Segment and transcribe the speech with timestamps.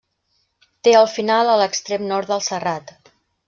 [0.87, 2.99] Té el final a l'extrem nord del serrat.